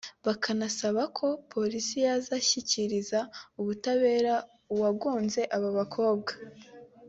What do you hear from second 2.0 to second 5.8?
yazashyikiriza ubutabera uwagonze abo